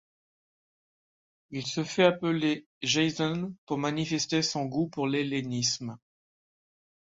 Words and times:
Il 1.51 1.67
se 1.67 1.83
fait 1.83 2.05
appeler 2.05 2.65
Jason 2.81 3.53
pour 3.67 3.77
manifester 3.77 4.41
son 4.41 4.65
goût 4.65 4.87
pour 4.87 5.05
l'hellénisme. 5.05 5.95